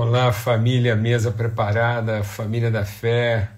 [0.00, 3.50] Olá, família, mesa preparada, família da fé.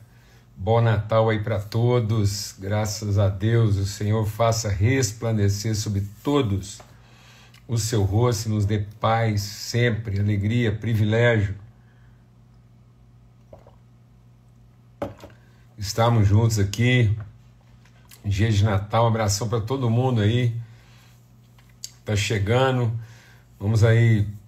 [0.56, 2.54] Bom Natal aí para todos.
[2.58, 6.80] Graças a Deus, o Senhor faça resplandecer sobre todos
[7.68, 11.54] o seu rosto e nos dê paz sempre, alegria, privilégio.
[15.76, 17.14] Estamos juntos aqui.
[18.24, 20.56] Dia de Natal, um abração para todo mundo aí.
[22.02, 22.98] Tá chegando.
[23.58, 24.39] Vamos aí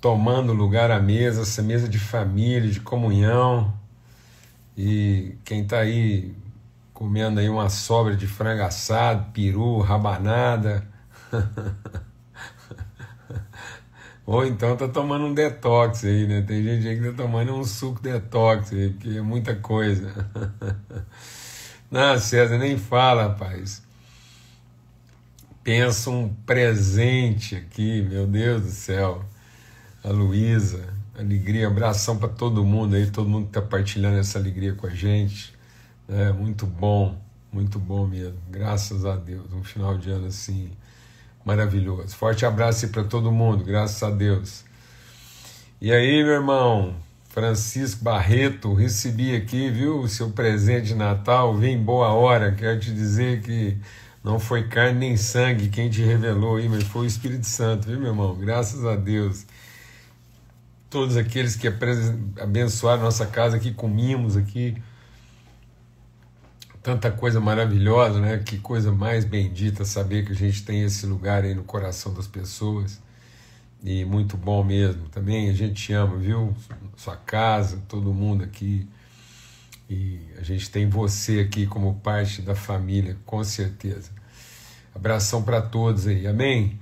[0.00, 3.72] tomando lugar à mesa, essa mesa de família, de comunhão.
[4.76, 6.34] E quem está aí
[6.94, 10.88] comendo aí uma sobra de frango assado, peru, rabanada.
[14.24, 16.42] Ou então tá tomando um detox aí, né?
[16.42, 20.12] Tem gente aí que tá tomando um suco detox aí, porque é muita coisa.
[21.90, 23.82] Não, César, nem fala, rapaz.
[25.64, 29.24] Pensa um presente aqui, meu Deus do céu
[30.02, 34.74] a Luísa, alegria, abração para todo mundo aí, todo mundo que está partilhando essa alegria
[34.74, 35.54] com a gente.
[36.08, 37.16] É muito bom,
[37.52, 38.38] muito bom mesmo.
[38.50, 39.52] Graças a Deus.
[39.52, 40.70] Um final de ano assim
[41.44, 42.16] maravilhoso.
[42.16, 44.64] Forte abraço para todo mundo, graças a Deus.
[45.80, 46.94] E aí, meu irmão,
[47.28, 52.52] Francisco Barreto, recebi aqui, viu, o seu presente de Natal, vem boa hora.
[52.52, 53.78] Quero te dizer que
[54.22, 57.98] não foi carne nem sangue quem te revelou aí, mas foi o Espírito Santo, viu,
[57.98, 58.34] meu irmão?
[58.34, 59.46] Graças a Deus
[60.90, 61.68] todos aqueles que
[62.42, 64.76] abençoaram nossa casa aqui, comimos aqui.
[66.82, 68.38] Tanta coisa maravilhosa, né?
[68.38, 72.26] Que coisa mais bendita saber que a gente tem esse lugar aí no coração das
[72.26, 73.00] pessoas.
[73.84, 75.08] E muito bom mesmo.
[75.08, 76.54] Também a gente ama, viu?
[76.96, 78.88] Sua casa, todo mundo aqui.
[79.88, 84.10] E a gente tem você aqui como parte da família, com certeza.
[84.94, 86.80] Abração para todos aí, amém?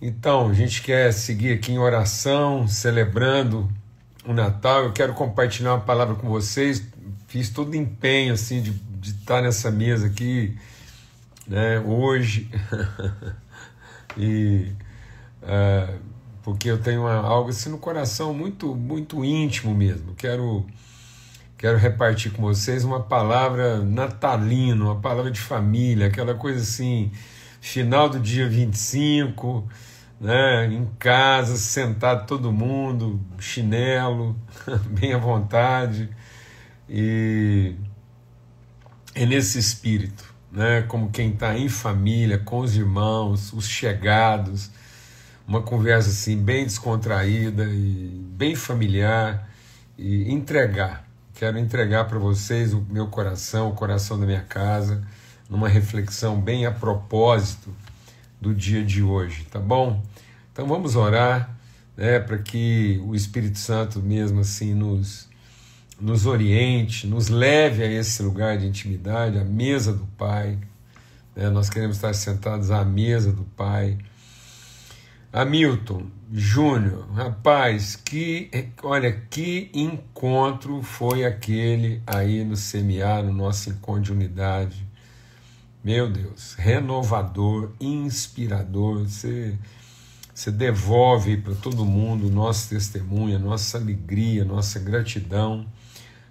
[0.00, 3.70] Então, a gente quer seguir aqui em oração, celebrando
[4.24, 4.84] o Natal.
[4.84, 6.82] Eu quero compartilhar uma palavra com vocês.
[7.28, 10.56] Fiz todo empenho assim de, de estar nessa mesa aqui,
[11.46, 12.50] né, hoje.
[14.16, 14.72] e
[15.42, 15.98] uh,
[16.42, 20.14] porque eu tenho uma, algo assim no coração muito muito íntimo mesmo.
[20.14, 20.66] Quero
[21.58, 27.12] quero repartir com vocês uma palavra natalina, uma palavra de família, aquela coisa assim,
[27.60, 29.68] final do dia 25,
[30.20, 34.36] né, em casa, sentado todo mundo, chinelo,
[34.90, 36.10] bem à vontade.
[36.86, 37.74] E
[39.14, 44.70] é nesse espírito, né, como quem está em família, com os irmãos, os chegados,
[45.48, 49.48] uma conversa assim bem descontraída e bem familiar
[49.96, 51.08] e entregar.
[51.34, 55.02] Quero entregar para vocês o meu coração, o coração da minha casa,
[55.48, 57.74] numa reflexão bem a propósito
[58.40, 60.02] do dia de hoje, tá bom?
[60.52, 61.56] Então vamos orar
[61.96, 65.28] né, para que o Espírito Santo mesmo assim nos,
[66.00, 70.58] nos oriente, nos leve a esse lugar de intimidade, a mesa do Pai.
[71.36, 73.98] Né, nós queremos estar sentados à mesa do Pai.
[75.32, 78.50] Hamilton Júnior, rapaz, que
[78.82, 84.89] olha que encontro foi aquele aí no CMA, no nosso encontro de unidade.
[85.82, 89.04] Meu Deus, renovador, inspirador.
[89.04, 89.58] Você,
[90.34, 95.66] você devolve para todo mundo nosso testemunho, nossa alegria, nossa gratidão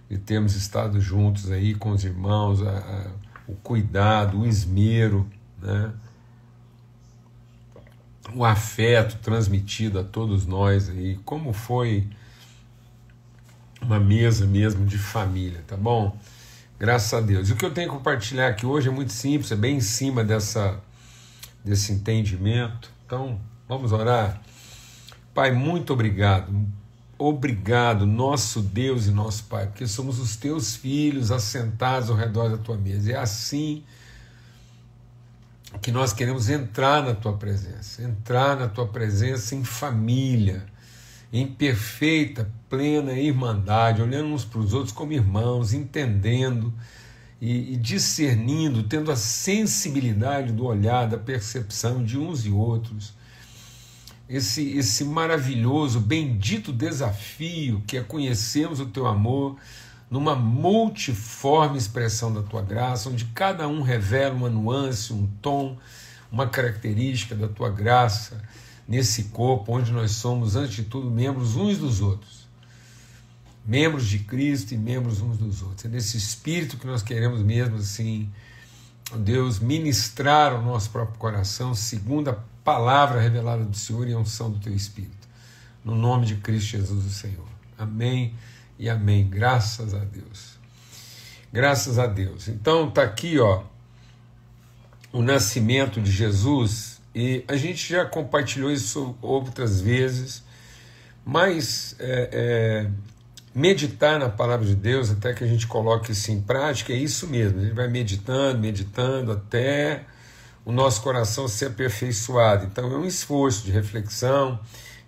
[0.08, 3.12] de termos estado juntos aí com os irmãos, a, a,
[3.48, 5.28] o cuidado, o esmero,
[5.60, 5.94] né?
[8.36, 12.08] o afeto transmitido a todos nós aí, como foi
[13.82, 16.16] uma mesa mesmo de família, tá bom?
[16.80, 17.50] Graças a Deus.
[17.50, 19.82] E o que eu tenho que compartilhar aqui hoje é muito simples, é bem em
[19.82, 20.80] cima dessa,
[21.64, 22.90] desse entendimento.
[23.06, 24.42] Então, vamos orar.
[25.34, 26.54] Pai, muito obrigado.
[27.18, 32.58] Obrigado, nosso Deus e nosso Pai, porque somos os teus filhos assentados ao redor da
[32.58, 33.12] tua mesa.
[33.12, 33.84] É assim
[35.82, 40.66] que nós queremos entrar na tua presença, entrar na tua presença em família
[41.32, 46.74] em perfeita, plena irmandade, olhando uns para os outros como irmãos, entendendo
[47.40, 53.14] e, e, discernindo, tendo a sensibilidade do olhar, da percepção de uns e outros.
[54.28, 59.58] Esse, esse maravilhoso, bendito desafio que é conhecermos o teu amor
[60.10, 65.78] numa multiforme expressão da tua graça, onde cada um revela uma nuance, um tom,
[66.32, 68.42] uma característica da tua graça
[68.90, 72.50] nesse corpo onde nós somos, antes de tudo, membros uns dos outros.
[73.64, 75.86] Membros de Cristo e membros uns dos outros.
[75.86, 78.28] É nesse espírito que nós queremos mesmo assim,
[79.20, 82.34] Deus, ministrar ao nosso próprio coração, segundo a
[82.64, 85.30] palavra revelada do Senhor e a unção do teu espírito.
[85.86, 87.48] no nome de Cristo Jesus, o Senhor.
[87.78, 88.34] Amém
[88.78, 89.28] e amém.
[89.30, 90.58] Graças a Deus.
[91.54, 92.48] Graças a Deus.
[92.48, 93.64] Então tá aqui, ó,
[95.12, 100.44] o nascimento de Jesus e a gente já compartilhou isso outras vezes,
[101.26, 102.90] mas é, é,
[103.54, 107.28] meditar na palavra de Deus até que a gente coloque isso em prática é isso
[107.28, 107.60] mesmo.
[107.60, 110.06] A gente vai meditando, meditando até
[110.64, 112.66] o nosso coração ser aperfeiçoado.
[112.66, 114.60] Então é um esforço de reflexão,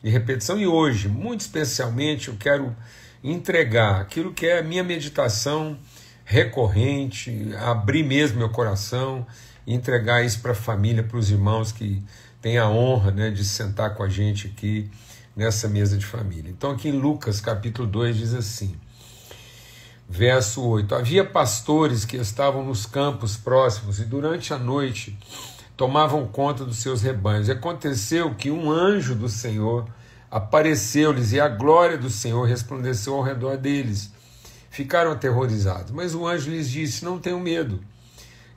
[0.04, 2.76] de repetição e hoje, muito especialmente, eu quero
[3.24, 5.78] entregar aquilo que é a minha meditação
[6.26, 9.28] recorrente, abrir mesmo meu coração
[9.74, 12.04] entregar isso para a família, para os irmãos que
[12.42, 14.90] têm a honra né, de sentar com a gente aqui
[15.36, 16.50] nessa mesa de família.
[16.50, 18.76] Então, aqui em Lucas capítulo 2 diz assim,
[20.10, 25.18] verso 8: Havia pastores que estavam nos campos próximos e durante a noite
[25.78, 27.48] tomavam conta dos seus rebanhos.
[27.48, 29.88] E aconteceu que um anjo do Senhor
[30.30, 34.12] apareceu-lhes e a glória do Senhor resplandeceu ao redor deles.
[34.70, 35.92] Ficaram aterrorizados.
[35.92, 37.80] Mas o anjo lhes disse: Não tenham medo.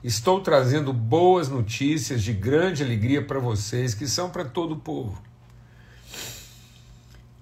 [0.03, 5.21] Estou trazendo boas notícias de grande alegria para vocês, que são para todo o povo.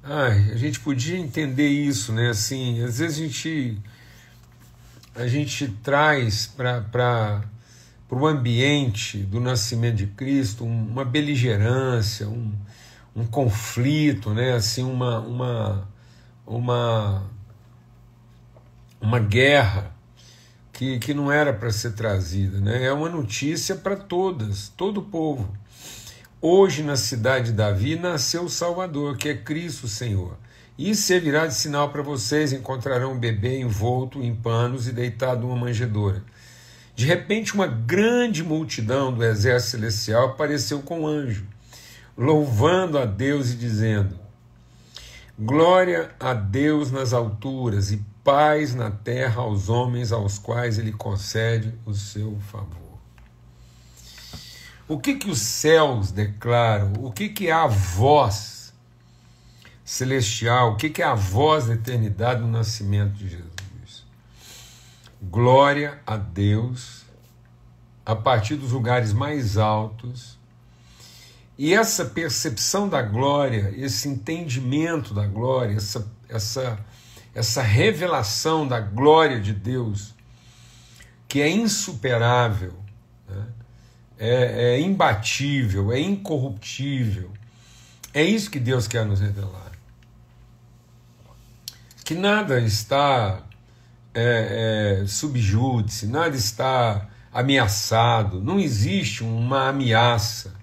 [0.02, 2.30] Ai, a gente podia entender isso, né?
[2.30, 3.82] Assim, às vezes a gente
[5.16, 7.44] a gente traz para
[8.10, 12.52] o ambiente do nascimento de Cristo uma beligerância, um,
[13.16, 14.54] um conflito, né?
[14.54, 15.88] assim, uma, uma,
[16.46, 17.24] uma,
[19.00, 19.93] uma guerra
[20.74, 22.60] que, que não era para ser trazida.
[22.60, 22.84] Né?
[22.84, 25.56] É uma notícia para todas, todo o povo.
[26.42, 30.36] Hoje, na cidade de Davi, nasceu o Salvador, que é Cristo Senhor.
[30.78, 35.56] E servirá de sinal para vocês: encontrarão um bebê envolto em panos e deitado numa
[35.56, 36.22] manjedoura.
[36.96, 41.46] De repente, uma grande multidão do exército celestial apareceu com um anjo
[42.18, 44.16] louvando a Deus e dizendo:
[45.38, 51.74] Glória a Deus nas alturas e paz na terra aos homens aos quais ele concede
[51.86, 52.82] o seu favor.
[54.88, 56.94] O que que os céus declaram?
[57.00, 58.74] O que que é a voz
[59.84, 60.74] celestial?
[60.74, 64.06] O que que é a voz da eternidade no nascimento de Jesus?
[65.22, 67.04] Glória a Deus
[68.06, 70.38] a partir dos lugares mais altos
[71.58, 76.80] e essa percepção da glória, esse entendimento da glória, essa, essa,
[77.34, 80.14] essa revelação da glória de Deus,
[81.28, 82.74] que é insuperável,
[83.28, 83.46] né?
[84.18, 87.32] é, é imbatível, é incorruptível,
[88.14, 89.72] é isso que Deus quer nos revelar.
[92.06, 93.42] Que nada está
[94.14, 100.54] é, é, subjúdice, nada está ameaçado, não existe uma ameaça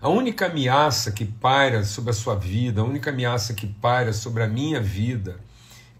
[0.00, 4.42] a única ameaça que paira sobre a sua vida, a única ameaça que paira sobre
[4.42, 5.38] a minha vida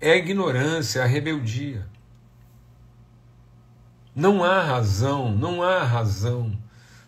[0.00, 1.87] é a ignorância, a rebeldia.
[4.14, 6.56] Não há razão, não há razão,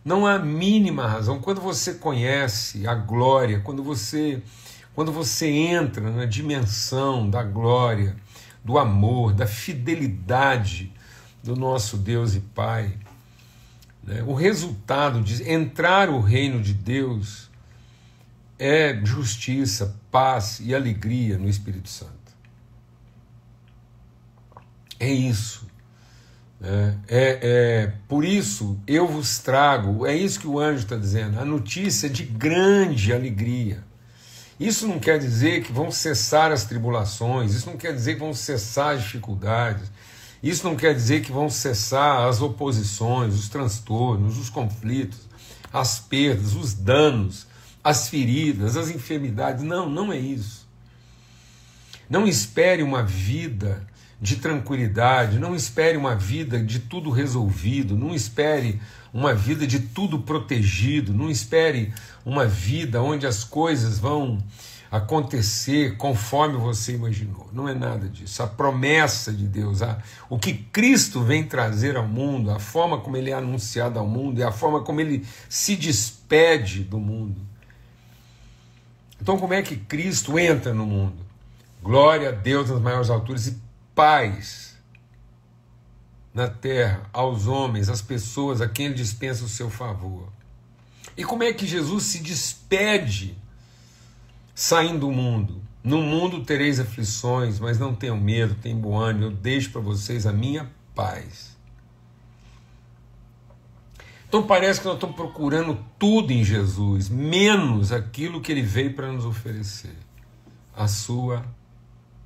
[0.04, 1.40] não há mínima razão.
[1.40, 4.42] Quando você conhece a glória, quando você
[4.94, 8.14] quando você entra na dimensão da glória,
[8.62, 10.92] do amor, da fidelidade
[11.42, 12.98] do nosso Deus e Pai,
[14.02, 14.22] né?
[14.26, 17.50] O resultado de entrar o reino de Deus
[18.58, 22.21] é justiça, paz e alegria no Espírito Santo.
[25.02, 25.66] É isso.
[26.62, 31.40] É, é, é, por isso eu vos trago, é isso que o anjo está dizendo,
[31.40, 33.82] a notícia de grande alegria.
[34.60, 38.32] Isso não quer dizer que vão cessar as tribulações, isso não quer dizer que vão
[38.32, 39.90] cessar as dificuldades,
[40.40, 45.18] isso não quer dizer que vão cessar as oposições, os transtornos, os conflitos,
[45.72, 47.48] as perdas, os danos,
[47.82, 49.64] as feridas, as enfermidades.
[49.64, 50.64] Não, não é isso.
[52.08, 53.84] Não espere uma vida
[54.22, 58.80] de tranquilidade, não espere uma vida de tudo resolvido, não espere
[59.12, 61.92] uma vida de tudo protegido, não espere
[62.24, 64.38] uma vida onde as coisas vão
[64.92, 67.50] acontecer conforme você imaginou.
[67.52, 68.44] Não é nada disso.
[68.44, 69.98] A promessa de Deus, a,
[70.30, 74.38] o que Cristo vem trazer ao mundo, a forma como ele é anunciado ao mundo
[74.38, 77.40] e a forma como ele se despede do mundo.
[79.20, 81.16] Então, como é que Cristo entra no mundo?
[81.82, 83.61] Glória a Deus nas maiores alturas e
[83.94, 84.78] paz
[86.32, 90.28] na terra aos homens, às pessoas a quem ele dispensa o seu favor.
[91.16, 93.36] E como é que Jesus se despede
[94.54, 95.62] saindo do mundo.
[95.82, 100.26] No mundo tereis aflições, mas não tenham medo, tenham bom ânimo, eu deixo para vocês
[100.26, 101.56] a minha paz.
[104.28, 109.12] Então parece que nós estamos procurando tudo em Jesus, menos aquilo que ele veio para
[109.12, 109.96] nos oferecer.
[110.74, 111.44] a sua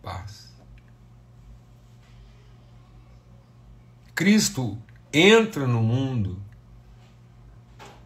[0.00, 0.45] paz.
[4.16, 4.78] Cristo
[5.12, 6.42] entra no mundo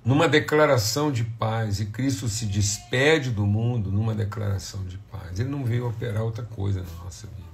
[0.04, 5.38] numa declaração de paz e Cristo se despede do mundo numa declaração de paz.
[5.38, 7.48] Ele não veio operar outra coisa na nossa vida.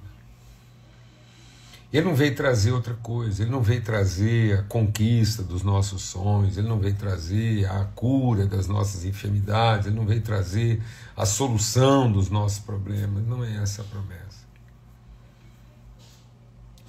[1.93, 6.57] Ele não veio trazer outra coisa, ele não veio trazer a conquista dos nossos sonhos,
[6.57, 10.81] ele não veio trazer a cura das nossas enfermidades, ele não veio trazer
[11.15, 13.23] a solução dos nossos problemas.
[13.23, 14.47] Não é essa a promessa.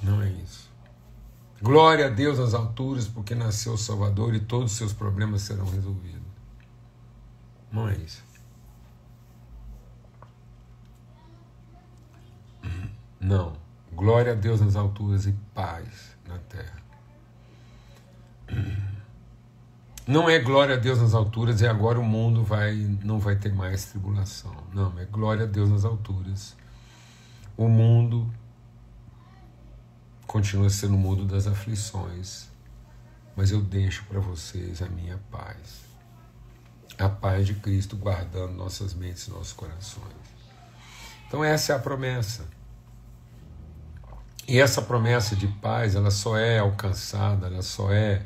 [0.02, 0.67] Não é isso.
[1.60, 5.68] Glória a Deus nas alturas, porque nasceu o Salvador e todos os seus problemas serão
[5.68, 6.22] resolvidos.
[7.72, 8.22] Não é isso.
[13.20, 13.56] Não.
[13.92, 16.78] Glória a Deus nas alturas e paz na terra.
[20.06, 22.74] Não é glória a Deus nas alturas e agora o mundo vai
[23.04, 24.56] não vai ter mais tribulação.
[24.72, 26.56] Não, é glória a Deus nas alturas.
[27.56, 28.26] O mundo
[30.28, 32.48] continua sendo o mundo das aflições,
[33.34, 35.88] mas eu deixo para vocês a minha paz.
[36.98, 40.12] A paz de Cristo guardando nossas mentes e nossos corações.
[41.26, 42.44] Então essa é a promessa.
[44.46, 48.22] E essa promessa de paz, ela só é alcançada, ela só é,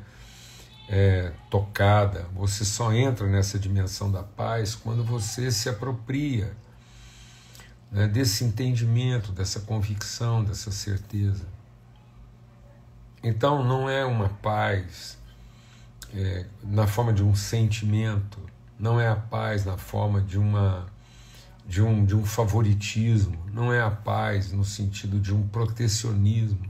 [0.88, 6.52] é, tocada, você só entra nessa dimensão da paz quando você se apropria
[7.92, 11.46] né, desse entendimento, dessa convicção, dessa certeza.
[13.22, 15.16] Então não é uma paz
[16.14, 18.38] é, na forma de um sentimento,
[18.78, 20.86] não é a paz na forma de uma
[21.64, 26.66] de um, de um favoritismo, não é a paz no sentido de um protecionismo,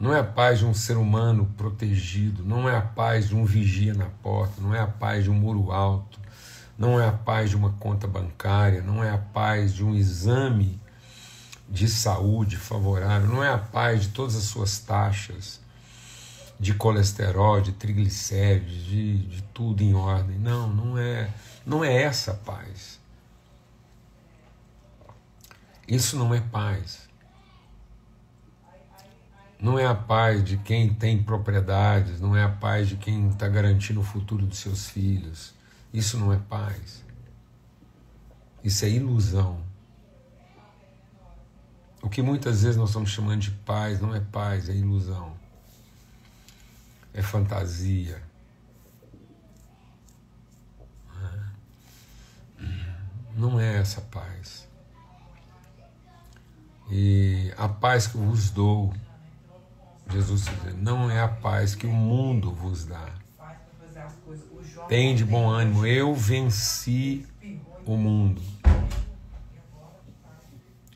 [0.00, 3.44] não é a paz de um ser humano protegido, não é a paz de um
[3.44, 6.18] vigia na porta, não é a paz de um muro alto,
[6.78, 10.80] não é a paz de uma conta bancária, não é a paz de um exame
[11.68, 15.60] de saúde favorável, não é a paz de todas as suas taxas
[16.58, 20.38] de colesterol, de triglicérides, de, de tudo em ordem.
[20.38, 21.30] Não, não é,
[21.66, 23.00] não é essa a paz.
[25.86, 27.08] Isso não é paz.
[29.60, 33.48] Não é a paz de quem tem propriedades, não é a paz de quem está
[33.48, 35.54] garantindo o futuro dos seus filhos.
[35.92, 37.02] Isso não é paz.
[38.62, 39.58] Isso é ilusão.
[42.04, 45.32] O que muitas vezes nós estamos chamando de paz não é paz, é ilusão.
[47.14, 48.22] É fantasia.
[53.34, 54.68] Não é essa paz.
[56.90, 58.92] E a paz que eu vos dou,
[60.10, 60.44] Jesus
[60.76, 63.08] não é a paz que o mundo vos dá.
[64.88, 67.26] Tem de bom ânimo, eu venci
[67.86, 68.42] o mundo.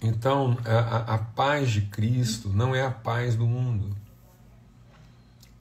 [0.02, 3.96] Então, a, a, paz de Cristo não é a paz do mundo.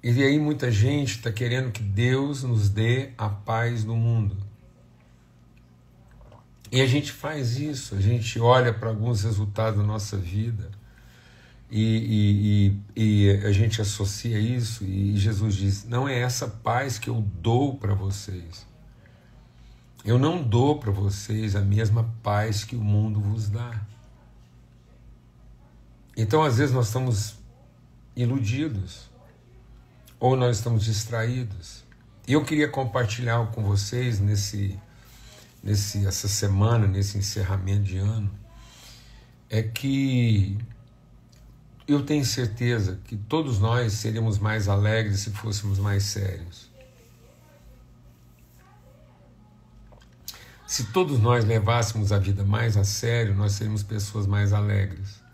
[0.03, 4.38] E aí muita gente está querendo que Deus nos dê a paz do mundo.
[6.72, 10.70] E a gente faz isso, a gente olha para alguns resultados da nossa vida
[11.70, 16.98] e, e, e, e, a gente associa isso, e Jesus diz: não é essa paz
[16.98, 18.65] que eu dou para vocês.
[20.06, 23.82] Eu não dou para vocês a mesma paz que o mundo vos dá.
[26.17, 27.36] Então, às vezes, nós estamos
[28.15, 29.07] iludidos
[30.19, 31.86] ou nós estamos distraídos.
[32.27, 34.77] E eu queria compartilhar com vocês nesse,
[35.63, 38.31] nesse, essa semana, nesse encerramento de ano,
[39.47, 40.57] é que
[41.88, 46.67] eu tenho certeza que todos nós seríamos mais alegres se fôssemos mais sérios.
[50.65, 55.26] Se todos nós levássemos a vida mais a sério, nós seríamos pessoas mais alegres.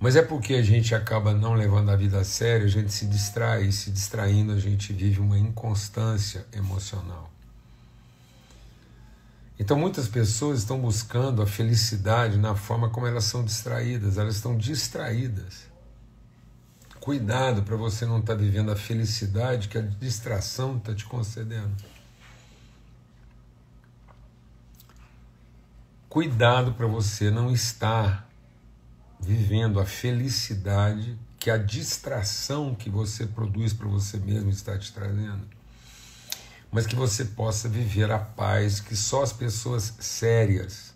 [0.00, 3.06] Mas é porque a gente acaba não levando a vida a sério, a gente se
[3.06, 7.28] distrai, e se distraindo, a gente vive uma inconstância emocional.
[9.58, 14.56] Então muitas pessoas estão buscando a felicidade na forma como elas são distraídas, elas estão
[14.56, 15.66] distraídas.
[17.00, 21.74] Cuidado para você não estar tá vivendo a felicidade que a distração está te concedendo.
[26.08, 28.27] Cuidado para você não estar
[29.20, 35.46] vivendo a felicidade que a distração que você produz para você mesmo está te trazendo.
[36.70, 40.94] Mas que você possa viver a paz que só as pessoas sérias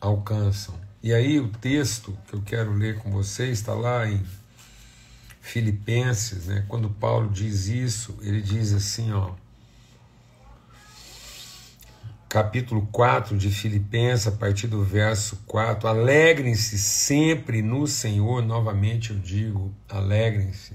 [0.00, 0.74] alcançam.
[1.02, 4.24] E aí o texto que eu quero ler com você está lá em
[5.40, 6.64] Filipenses, né?
[6.68, 9.34] Quando Paulo diz isso, ele diz assim, ó:
[12.34, 15.88] capítulo 4 de Filipenses, a partir do verso 4.
[15.88, 20.74] Alegrem-se sempre no Senhor, novamente eu digo, alegrem-se.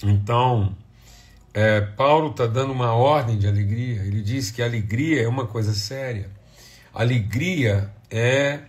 [0.00, 0.76] Então,
[1.52, 4.00] é, Paulo está dando uma ordem de alegria.
[4.02, 6.30] Ele diz que alegria é uma coisa séria.
[6.94, 8.60] Alegria é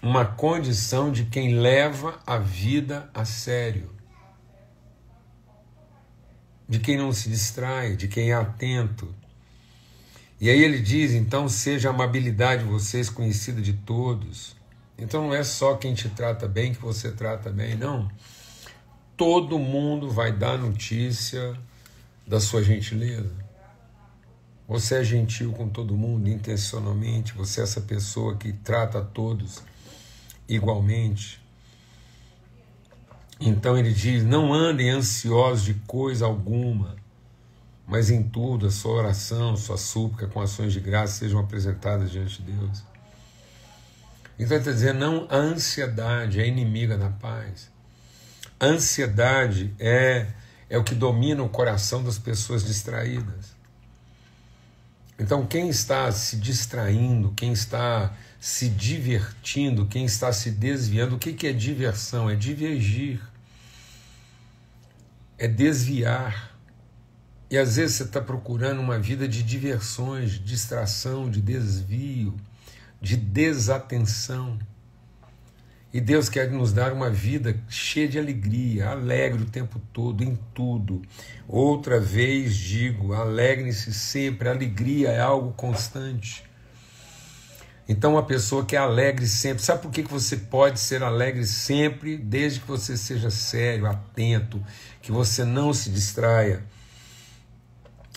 [0.00, 3.90] uma condição de quem leva a vida a sério,
[6.68, 9.12] de quem não se distrai, de quem é atento.
[10.40, 14.56] E aí ele diz: então seja a amabilidade de vocês conhecida de todos.
[14.96, 18.10] Então não é só quem te trata bem que você trata bem, não.
[19.16, 21.54] Todo mundo vai dar notícia
[22.26, 23.30] da sua gentileza.
[24.66, 29.62] Você é gentil com todo mundo intencionalmente, você é essa pessoa que trata todos
[30.48, 31.40] igualmente.
[33.40, 36.96] Então ele diz: não andem ansiosos de coisa alguma,
[37.90, 42.40] mas em tudo a sua oração, sua súplica com ações de graça sejam apresentadas diante
[42.40, 42.84] de Deus.
[44.38, 47.68] Então ele está dizendo: não, a ansiedade é inimiga da paz.
[48.60, 50.28] A ansiedade é,
[50.68, 53.58] é o que domina o coração das pessoas distraídas.
[55.18, 61.46] Então, quem está se distraindo, quem está se divertindo, quem está se desviando, o que
[61.46, 62.30] é diversão?
[62.30, 63.20] É divergir,
[65.36, 66.49] é desviar.
[67.50, 72.36] E às vezes você está procurando uma vida de diversões, de distração, de desvio,
[73.00, 74.56] de desatenção.
[75.92, 80.38] E Deus quer nos dar uma vida cheia de alegria, alegre o tempo todo, em
[80.54, 81.02] tudo.
[81.48, 86.44] Outra vez digo: alegre-se sempre, alegria é algo constante.
[87.88, 92.16] Então, uma pessoa que é alegre sempre, sabe por que você pode ser alegre sempre,
[92.16, 94.64] desde que você seja sério, atento,
[95.02, 96.62] que você não se distraia?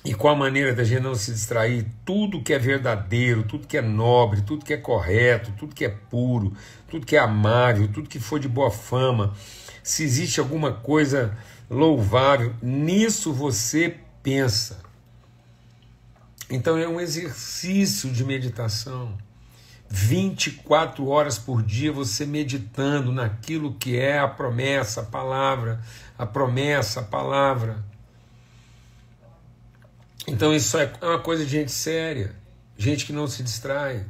[0.06, 1.86] E qual a maneira da gente não se distrair?
[2.04, 5.90] Tudo que é verdadeiro, tudo que é nobre, tudo que é correto, tudo que é
[5.90, 6.54] puro,
[6.90, 9.34] tudo que é amável, tudo que for de boa fama,
[9.82, 11.38] se existe alguma coisa
[11.70, 14.82] louvável, nisso você pensa.
[16.50, 19.18] Então é um exercício de meditação.
[19.90, 25.82] 24 horas por dia você meditando naquilo que é a promessa, a palavra,
[26.18, 27.93] a promessa, a palavra.
[30.28, 32.34] Então isso é uma coisa de gente séria,
[32.78, 34.06] gente que não se distrai,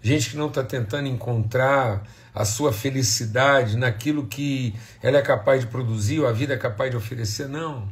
[0.00, 2.02] gente que não está tentando encontrar
[2.34, 6.90] a sua felicidade naquilo que ela é capaz de produzir ou a vida é capaz
[6.90, 7.88] de oferecer, não.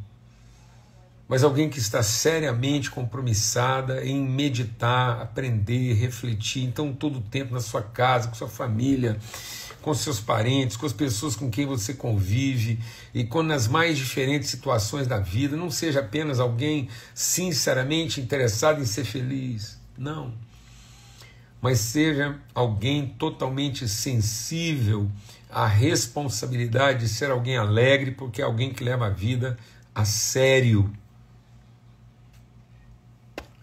[1.29, 7.61] Mas alguém que está seriamente compromissada em meditar, aprender, refletir, então todo o tempo na
[7.61, 9.17] sua casa, com sua família,
[9.81, 12.79] com seus parentes, com as pessoas com quem você convive
[13.15, 15.57] e com nas mais diferentes situações da vida.
[15.57, 19.79] Não seja apenas alguém sinceramente interessado em ser feliz.
[19.97, 20.33] Não.
[21.61, 25.11] Mas seja alguém totalmente sensível
[25.51, 29.59] à responsabilidade de ser alguém alegre, porque é alguém que leva a vida
[29.95, 30.91] a sério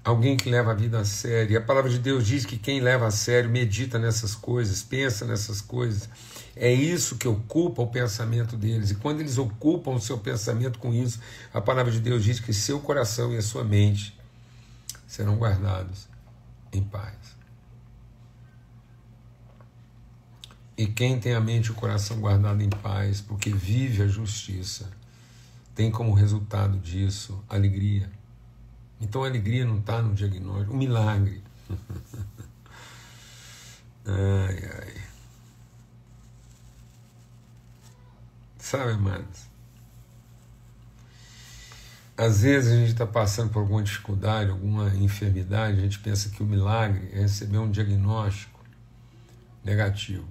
[0.07, 1.53] alguém que leva a vida a sério.
[1.53, 5.25] E a palavra de Deus diz que quem leva a sério medita nessas coisas, pensa
[5.25, 6.09] nessas coisas.
[6.55, 8.89] É isso que ocupa o pensamento deles.
[8.89, 11.19] E quando eles ocupam o seu pensamento com isso,
[11.53, 14.17] a palavra de Deus diz que seu coração e a sua mente
[15.05, 16.07] serão guardados
[16.71, 17.35] em paz.
[20.77, 24.89] E quem tem a mente e o coração guardado em paz, porque vive a justiça,
[25.75, 28.16] tem como resultado disso alegria
[28.99, 31.43] então a alegria não está no diagnóstico, o milagre.
[34.05, 35.07] ai, ai.
[38.57, 39.47] Sabe, amados?
[42.17, 46.41] Às vezes a gente está passando por alguma dificuldade, alguma enfermidade, a gente pensa que
[46.41, 48.59] o milagre é receber um diagnóstico
[49.63, 50.27] negativo.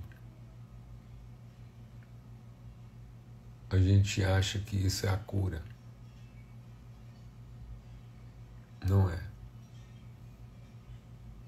[3.71, 5.63] A gente acha que isso é a cura.
[8.85, 9.21] Não é.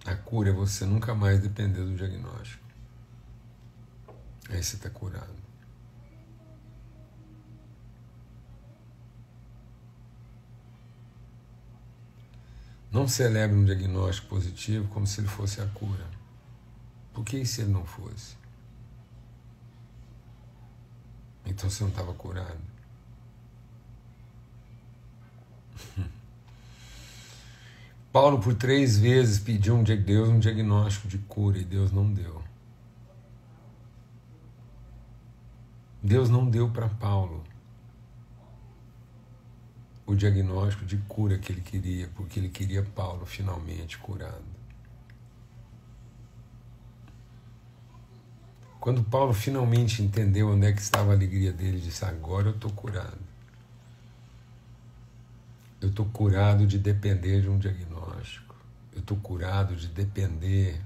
[0.05, 2.65] A cura é você nunca mais depender do diagnóstico.
[4.49, 5.37] Aí você está curado.
[12.91, 16.07] Não celebre um diagnóstico positivo como se ele fosse a cura.
[17.13, 18.35] Por que se ele não fosse?
[21.45, 22.61] Então você não estava curado.
[28.21, 32.43] Paulo, por três vezes, pediu de Deus um diagnóstico de cura e Deus não deu.
[36.03, 37.45] Deus não deu para Paulo
[40.05, 44.43] o diagnóstico de cura que ele queria, porque ele queria Paulo finalmente curado.
[48.81, 52.73] Quando Paulo finalmente entendeu onde é que estava a alegria dele, disse: Agora eu estou
[52.73, 53.21] curado.
[55.81, 58.08] Eu estou curado de depender de um diagnóstico.
[58.93, 60.81] Eu estou curado de depender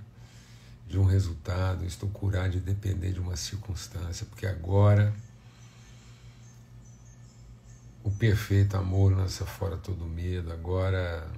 [0.87, 1.85] de um resultado.
[1.85, 5.15] Estou curado de depender de uma circunstância, porque agora
[8.05, 10.53] o perfeito amor lança fora todo medo.
[10.53, 11.31] Agora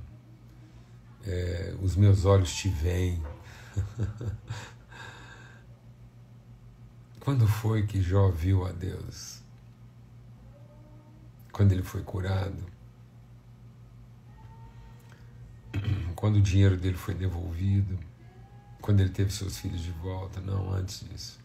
[1.24, 3.22] é, os meus olhos te veem.
[7.20, 9.40] Quando foi que Jó viu a Deus?
[11.50, 12.73] Quando ele foi curado?
[16.14, 17.98] Quando o dinheiro dele foi devolvido?
[18.80, 20.40] Quando ele teve seus filhos de volta?
[20.40, 21.38] Não, antes disso.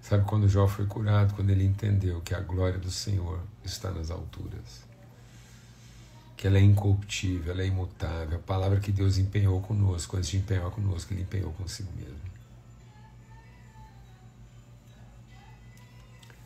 [0.00, 1.32] Sabe quando Jó foi curado?
[1.34, 4.82] Quando ele entendeu que a glória do Senhor está nas alturas.
[6.36, 8.38] Que ela é incorruptível, ela é imutável.
[8.38, 12.32] A palavra que Deus empenhou conosco, antes de empenhar conosco, ele empenhou consigo mesmo.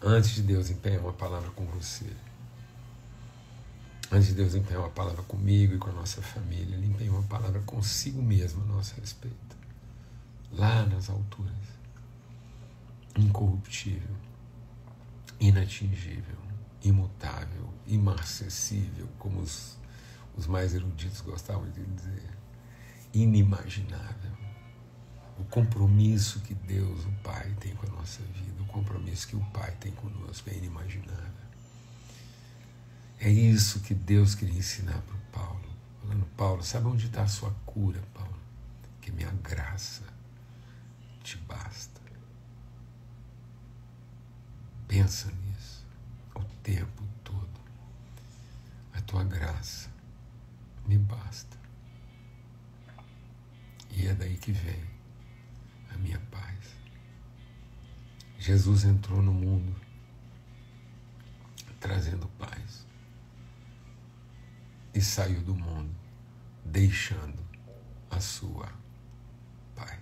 [0.03, 2.07] Antes de Deus empenhar uma palavra com você,
[4.11, 7.61] antes de Deus empenhar uma palavra comigo e com a nossa família, empenhou uma palavra
[7.63, 9.57] consigo mesmo a nosso respeito,
[10.53, 11.53] lá nas alturas,
[13.19, 14.15] incorruptível,
[15.41, 16.39] inatingível,
[16.83, 19.77] imutável, imarcessível, como os,
[20.37, 22.31] os mais eruditos gostavam de dizer,
[23.13, 24.37] inimaginável.
[25.39, 29.45] O compromisso que Deus, o Pai, tem com a nossa vida, o compromisso que o
[29.53, 31.46] Pai tem conosco é inimaginável.
[33.19, 35.69] É isso que Deus queria ensinar para o Paulo.
[36.01, 38.37] Falando, Paulo, sabe onde está a sua cura, Paulo?
[39.01, 40.05] Que minha graça
[41.23, 42.01] te basta.
[44.87, 45.85] Pensa nisso
[46.35, 47.49] o tempo todo.
[48.95, 49.91] A tua graça
[50.87, 51.57] me basta.
[53.91, 54.85] E é daí que vem
[55.93, 56.77] a minha paz.
[58.39, 59.75] Jesus entrou no mundo
[61.81, 62.86] trazendo paz
[64.97, 65.95] e saiu do mundo
[66.65, 67.39] deixando
[68.11, 68.73] a sua
[69.75, 70.01] paz.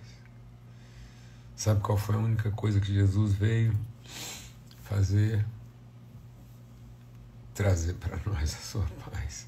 [1.53, 3.77] Sabe qual foi a única coisa que Jesus veio
[4.83, 5.45] fazer?
[7.53, 9.45] Trazer para nós a sua paz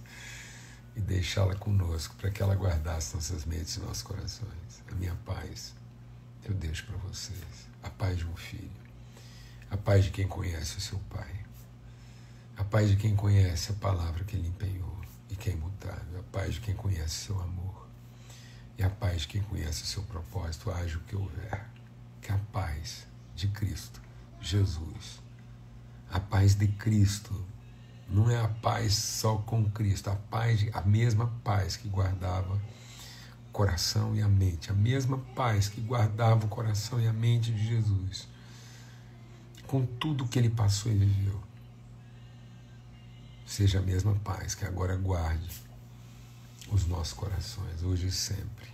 [0.97, 4.83] e deixá-la conosco para que ela guardasse nossas mentes e nossos corações.
[4.91, 5.73] A minha paz
[6.43, 8.69] eu deixo para vocês a paz de um filho,
[9.71, 11.45] a paz de quem conhece o seu pai,
[12.57, 14.96] a paz de quem conhece a palavra que ele empenhou
[15.29, 17.87] e que é imutável, a paz de quem conhece o seu amor
[18.77, 21.65] e a paz de quem conhece o seu propósito, haja o que houver.
[22.21, 24.01] Que a paz de Cristo,
[24.39, 25.19] Jesus,
[26.11, 27.45] a paz de Cristo,
[28.07, 32.61] não é a paz só com Cristo, a paz, a mesma paz que guardava
[33.51, 37.67] coração e a mente, a mesma paz que guardava o coração e a mente de
[37.67, 38.27] Jesus,
[39.65, 41.41] com tudo que ele passou e viveu.
[43.47, 45.63] Seja a mesma paz que agora guarde
[46.69, 48.67] os nossos corações, hoje e sempre.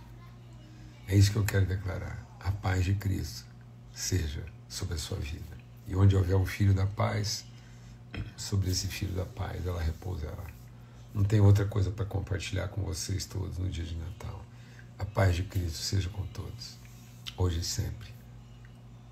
[1.06, 2.26] É isso que eu quero declarar.
[2.40, 3.46] A paz de Cristo
[3.94, 5.56] seja sobre a sua vida.
[5.86, 7.44] E onde houver um filho da paz,
[8.36, 10.44] sobre esse filho da paz ela repousará.
[11.14, 14.44] Não tem outra coisa para compartilhar com vocês todos no dia de Natal.
[14.98, 16.76] A paz de Cristo seja com todos,
[17.36, 18.12] hoje e sempre.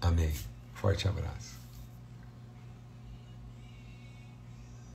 [0.01, 0.35] Amém.
[0.75, 1.62] Forte abraço.